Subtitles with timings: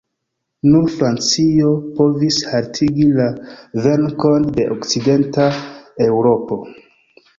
[0.69, 1.67] Nur Francio
[1.99, 3.27] povis haltigi la
[3.87, 5.47] venkon de okcidenta
[6.11, 6.59] Eŭropo.